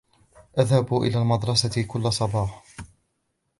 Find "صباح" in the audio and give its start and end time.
2.13-2.63